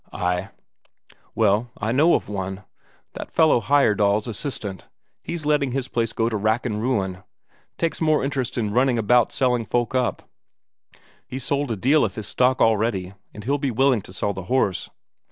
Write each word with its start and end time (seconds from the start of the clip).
"Ay." 0.11 0.49
"Well, 1.35 1.69
I 1.77 1.91
know 1.91 2.15
of 2.15 2.27
one. 2.27 2.63
That 3.13 3.31
fellow 3.31 3.61
Heyerdahl's 3.61 4.25
assistant, 4.25 4.87
he's 5.21 5.45
letting 5.45 5.73
his 5.73 5.87
place 5.87 6.11
go 6.11 6.27
to 6.27 6.35
rack 6.37 6.65
and 6.65 6.81
ruin; 6.81 7.21
takes 7.77 8.01
more 8.01 8.23
interest 8.23 8.57
in 8.57 8.73
running 8.73 8.97
about 8.97 9.31
selling 9.31 9.63
folk 9.63 9.93
up. 9.93 10.27
He's 11.27 11.43
sold 11.43 11.69
a 11.69 11.75
deal 11.75 12.03
of 12.03 12.15
his 12.15 12.27
stock 12.27 12.59
already, 12.61 13.13
and 13.31 13.43
he'll 13.43 13.59
be 13.59 13.69
willing 13.69 14.01
to 14.01 14.11
sell 14.11 14.33
the 14.33 14.45
horse." 14.49 14.89